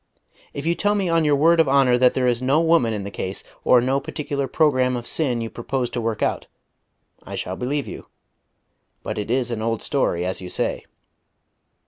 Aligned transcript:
"If 0.51 0.65
you 0.65 0.73
tell 0.73 0.95
me 0.95 1.09
on 1.09 1.23
your 1.25 1.35
word 1.35 1.59
of 1.59 1.69
honour 1.69 1.95
that 1.95 2.15
there 2.15 2.25
is 2.25 2.41
no 2.41 2.59
woman 2.59 2.91
in 2.91 3.03
the 3.03 3.11
case, 3.11 3.43
or 3.63 3.79
no 3.79 3.99
particular 3.99 4.47
programme 4.47 4.97
of 4.97 5.05
sin 5.05 5.41
you 5.41 5.51
propose 5.51 5.91
to 5.91 6.01
work 6.01 6.23
out, 6.23 6.47
I 7.23 7.35
shall 7.35 7.55
believe 7.55 7.87
you. 7.87 8.07
But 9.03 9.19
it 9.19 9.29
is 9.29 9.51
an 9.51 9.61
old 9.61 9.83
story, 9.83 10.25
as 10.25 10.41
you 10.41 10.49
say." 10.49 10.87